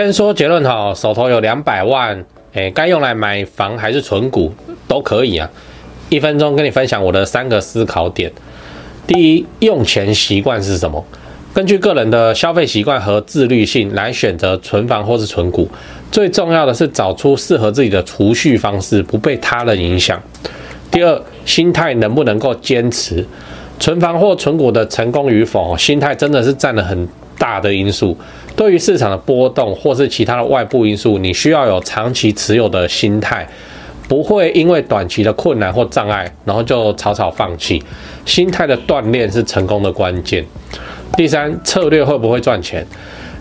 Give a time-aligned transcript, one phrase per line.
[0.00, 4.50] 先说结论哈，手头有两百万，哎，该用来买房还是存股
[4.88, 5.50] 都可以啊。
[6.08, 8.32] 一分钟跟你分享我的三个思考点。
[9.06, 11.04] 第一，用钱习惯是什么？
[11.52, 15.68] 根据个人的消费习惯和自律性来选择存房或是存股。
[16.10, 20.18] 最重要的是找出适合自己的储蓄方式，不被他人影响。
[20.90, 23.22] 第二，心态能不能够坚持？
[23.78, 27.06] 存房或存股的成功与否，心态真的是占了很
[27.36, 28.16] 大的因素。
[28.54, 33.48] 对于市场的波动或是其他的外部因素，你需要有长期持有的心态，
[34.08, 37.82] 不会因为短期的困难或障碍，然后就草草放弃。
[38.24, 40.44] 心态的锻炼是成功的关键。
[41.16, 42.86] 第三，策略会不会赚钱？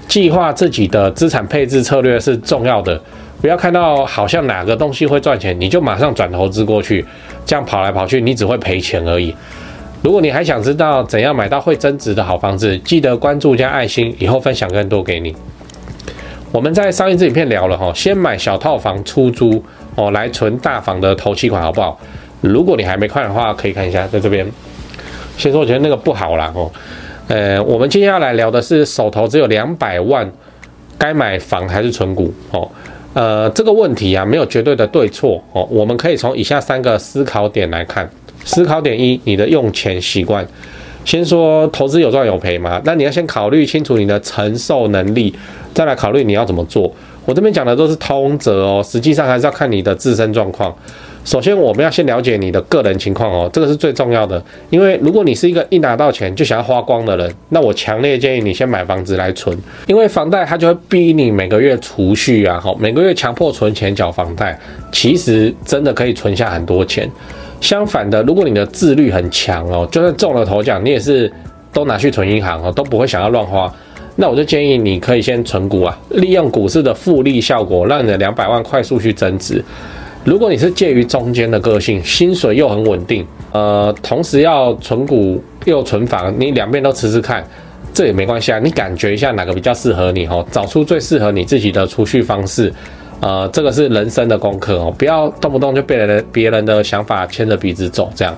[0.07, 3.01] 计划自己的资产配置策略是重要的，
[3.39, 7.05] 不要看到好像哪个东西会赚钱，你就马上转投资过去，
[7.45, 9.33] 这样跑来跑去，你只会赔钱而已。
[10.01, 15.35] 如果你还想知道怎样买到会增值的好房子，记得关注加爱心，以后分享更多给你。
[16.51, 19.63] 我们在上一支影片聊了哈，先买小套房出租
[19.95, 21.99] 哦，来存大房的头期款好不好？
[22.41, 24.45] 如果你还没看的话，可以看一下，在这边。
[25.37, 26.69] 先说我觉得那个不好啦哦，
[27.27, 30.29] 呃，我们接下来聊的是手头只有两百万，
[30.97, 32.67] 该买房还是存股哦？
[33.13, 38.09] 呃，这个问题啊，没有绝对的对错哦，我们可以从以下三个思考点来看。
[38.43, 40.45] 思考点一：你的用钱习惯。
[41.03, 42.79] 先说投资有赚有赔嘛？
[42.85, 45.33] 那你要先考虑清楚你的承受能力，
[45.73, 46.93] 再来考虑你要怎么做。
[47.25, 50.75] 我这边讲的都是通则哦，实际上还是要看你的自身状况。
[51.23, 54.43] 首先，我们要先了解你的个人情况哦，这个是最重要的。
[54.71, 59.55] 因为如果你是一个一拿到钱就想要花光的人，那我强烈建议你先买房子来存，
[59.87, 64.59] 因为房贷它就会逼你每个月储蓄啊，好，每个月强迫存钱缴房贷，
[64.91, 67.09] 其实真的可以存下很多钱。
[67.61, 71.31] 相反的，如果你的自律很强哦，就算中了头奖，你也是
[71.71, 73.73] 都拿去存银行哦，都不会想要乱花。
[74.17, 79.63] 那我就建议你可以先存股啊，利用股市的复利效果，让你的两百万快速去增值。
[80.23, 87.43] 如果你是介于中间的个性，薪水又很稳定，呃，同时要存股又存房，你两边都试试看，
[87.93, 88.59] 这也没关系啊。
[88.59, 92.71] 你感觉一下哪个比较适合你哦，找出最适合你自己的储蓄方式。
[93.21, 98.11] 呃，这个是人生的功课哦，不要动不动就被人别人的想法牵着鼻子走。
[98.15, 98.35] 这样，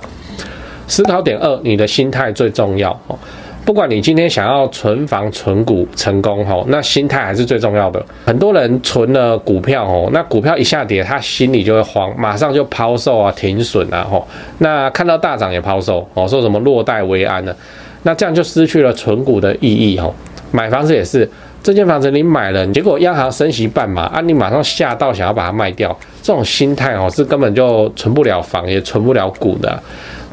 [0.87, 3.17] 思考点二，你的心态最重要哦。
[3.63, 8.05] 不管你今天想要存房存股成功哦，那心态还是最重要的。
[8.25, 14.27] 很多人存了股票哦，那股票一下跌，他心里就会慌，马上就抛售啊，停损啊，吼。
[14.57, 17.55] 那看到大涨也抛售哦，说什么落袋为安呢？
[18.03, 20.13] 那这样就失去了存股的意义哦。
[20.51, 21.29] 买房子也是。
[21.63, 29.81] 这间房子你买了，结果央行升息半码啊，你马上吓到想要把它卖掉，这种心态哦，是根本就存不了房，也存不了股的。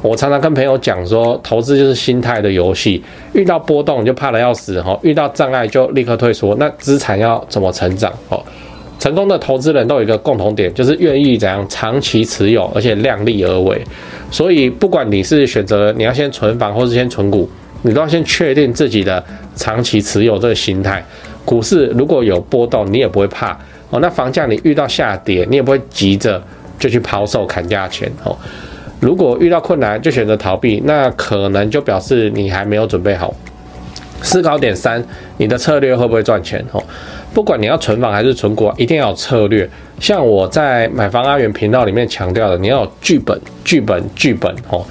[0.03, 3.01] 我常常跟朋友讲说，投资就是心态的游戏，
[3.33, 6.57] 遇到波动就怕得要死哈，遇到障碍就立刻退缩。
[6.59, 8.43] 那资产要怎么成长哦？
[8.99, 13.81] 成功的投资人都有一个共同点，就是愿意怎样长期持有，而且量力而为。
[14.33, 17.49] 所以不管你是选择你要先存房，或是先存股。
[17.83, 19.23] 你都要先确定自己的
[19.55, 21.05] 长期持有这个心态。
[21.45, 23.59] 股市如果有波动，你也不会怕
[23.91, 23.99] 哦。
[24.01, 26.43] 那房价你遇到下跌，你也不会急着
[26.79, 28.37] 就去抛售砍价钱哦。
[29.01, 33.35] 如果遇到困难就选择逃避，那可能就表示你还没有准备好。
[34.23, 35.03] 思考点三，
[35.39, 36.85] 你的策略会不会赚钱哦？
[37.33, 39.67] 不管你要存房还是存股，一定要有策略。
[39.99, 44.85] 像我在买房阿元频道里面强调的，你要有剧本、剧本、剧本哦。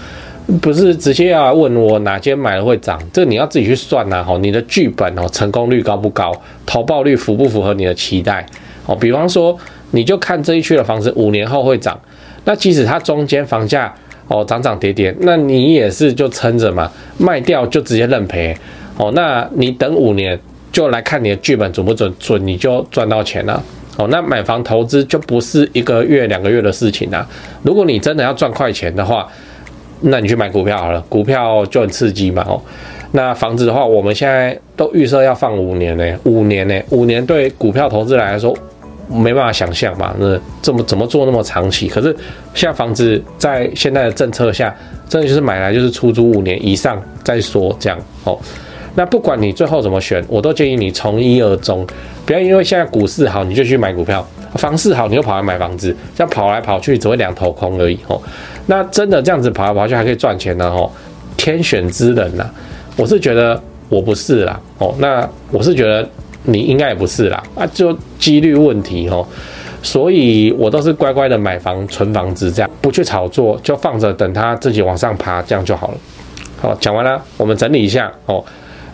[0.62, 4.24] 不是直接要来问我哪间买了会涨，这你要自己去算呐。
[4.24, 6.32] 吼，你的剧本哦，成功率高不高？
[6.66, 8.46] 投报率符不符合你的期待？
[8.86, 9.56] 哦，比方说，
[9.92, 12.00] 你就看这一区的房子五年后会涨，
[12.46, 13.94] 那即使它中间房价
[14.28, 18.58] 哦涨涨跌跌，那你也是就撑着嘛，卖掉就直接认赔。
[18.98, 20.38] 哦，那你等五年
[20.72, 22.12] 就来看你的剧本准不准？
[22.20, 23.62] 准你就赚到钱了。
[23.98, 27.28] 哦，那买房投资就不是一个月两个月的事情啊。
[27.64, 29.28] 如果你真的要赚快钱的话，
[30.02, 32.62] 那你去买股票好了，股票就很刺激嘛哦。
[33.12, 38.56] 那房子的话，我们现在都预设要放五年呢，五年呢，五年对股票投资来说
[39.08, 41.88] 没办法想象嘛，那怎么怎么做那么长期？
[41.88, 42.16] 可是
[42.54, 44.74] 现在房子在现在的政策下，
[45.10, 48.38] 真的就是买来就是出租五年以上再说这样哦。
[48.96, 51.86] 那不管你最后怎么选，我都建议你从一而终，
[52.26, 54.26] 不要因为现在股市好你就去买股票，
[54.56, 58.20] 房市好你又跑来买房子，这样跑来跑去只会两头空而已哦。
[58.66, 60.66] 那真的这样子跑来跑去还可以赚钱呢？
[60.66, 60.90] 哦，
[61.38, 62.50] 天选之人呐，
[62.96, 64.60] 我是觉得我不是啦。
[64.78, 66.08] 哦，那我是觉得
[66.44, 67.44] 你应该也不是啦。
[67.56, 69.26] 啊，就几率问题哦，
[69.82, 75.98] 所以我都是乖乖的买房存房子，这样不去炒作，就放着等它自己往上爬，这样就好了。
[76.62, 78.44] 好，讲完了，我们整理一下哦。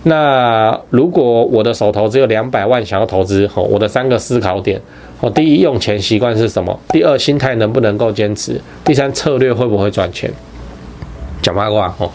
[0.04, 4.80] 那如果我的手头只有两百万想要投资，哦，我的三个思考点，
[5.22, 6.78] 哦，第一，用钱习惯是什么？
[6.90, 8.60] 第二，心态能不能够坚持？
[8.84, 10.32] 第三，策略会不会赚钱？
[11.42, 12.12] 讲八卦哦，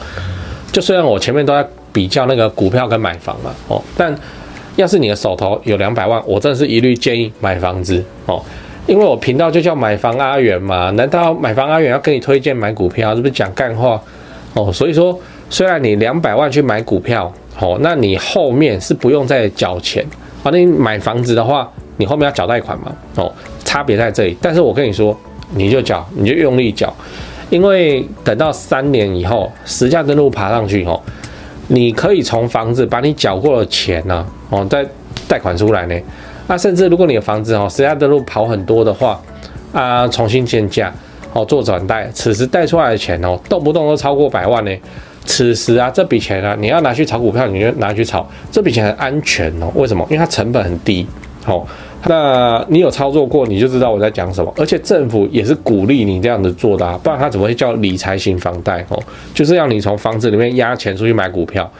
[0.73, 4.15] 就虽然我前面都在比较那个股票跟买房嘛，哦，但
[4.77, 8.43] 要是你的手头有两百万，我真的是一律建议买房子哦，
[8.87, 14.01] 因为我频道就叫买房阿元嘛，难道买房阿元要跟你推荐买股票，是不是讲干话？
[14.55, 15.19] 哦，所以说，
[15.49, 20.05] 虽然你两百万去买股票，哦，那你后面是不用再缴钱。
[20.43, 21.71] 反正你买房子的话，
[22.01, 23.31] 你后面要缴贷款嘛，哦，
[23.65, 24.37] 差别在这里。
[24.41, 25.17] 但是我跟你说，
[25.55, 26.93] 你就缴，你就用力缴，
[27.51, 30.99] 因为等到三年以后，实价登录爬上去，哦，
[31.69, 34.85] 你可以从房子把你缴过的钱呢，哦，再
[35.29, 35.95] 贷款出来呢。
[36.49, 39.21] 那甚至如果你的房子哦，实价登录跑很多的话，
[39.73, 40.93] 啊，重新建价。
[41.33, 44.77] 哦，做转贷，此时贷出来的钱哦，动不动都超过百万呢。
[45.25, 49.71] 此时啊，这笔钱啊，你要拿去炒股票，你就拿去炒，这笔钱很安全哦。
[49.77, 50.05] 为什么？
[50.11, 51.07] 因为它成本很低。
[51.47, 51.67] 哦，
[52.07, 54.53] 那你有操作过，你就知道我在讲什么。
[54.57, 58.85] 而且政府也是鼓励你这样子做的啊，不然他怎么会叫理财型房贷？
[58.89, 59.03] 哦，
[59.35, 61.71] 就是让你从房子里面压钱出去买股票。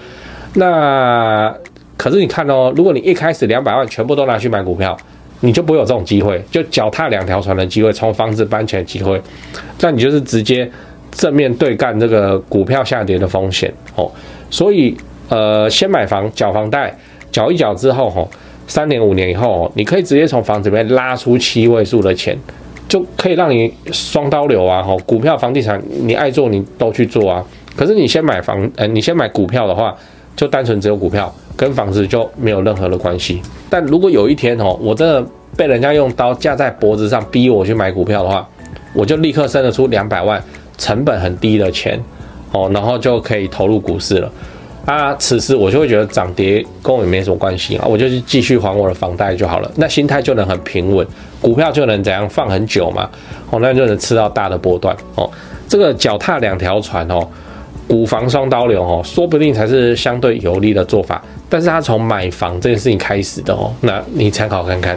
[0.55, 1.55] 那
[1.97, 4.97] 可是你看哦，如果你一开始两百万全部都拿去买股票。
[5.43, 9.19] 你就不会有这种机会，就脚踏两条船的机会，从房子搬钱的机会，
[9.81, 10.71] 那你就是直接
[11.11, 14.13] 正面对干这个股票下跌的风险哦。
[14.51, 14.95] 所以，
[15.31, 16.95] 呃，先买房，缴房贷，
[17.33, 18.31] 缴一缴之后，吼，
[18.71, 22.39] 三年五年以后，你可以直接从房子里面拉出七位数的钱，
[22.89, 27.45] 就可以让你双刀流啊，吼，股票、房地产，你爱做你都去做啊。
[27.75, 29.95] 可是你先买房，呃，你先买股票的话，
[30.37, 31.31] 就单纯只有股票。
[31.57, 33.43] 跟房子就没有任何的关系。
[33.69, 35.23] 但如果有一天哦，我真的
[35.55, 38.49] 被人家用刀架在脖子上逼我去买股票的话，
[38.95, 40.43] 我就立刻生得出两百万，
[40.79, 42.03] 成本很低的钱
[42.53, 44.33] 哦，然后就可以投入股市了。
[44.91, 49.71] 啊，此时我就会觉得涨跌跟我也没什么关系啊，我就去继续还我的房贷就好了。
[49.77, 51.07] 那心态就能很平稳，
[51.41, 53.09] 股票就能怎样放很久嘛？
[53.51, 55.31] 哦，那就能吃到大的波段哦。
[55.69, 57.27] 这个脚踏两条船哦。
[57.87, 61.21] 股房双刀流哦，说不定才是相对有利的做法。
[61.49, 64.97] 但是他从买房这件事情开始的哦，那你参考看看。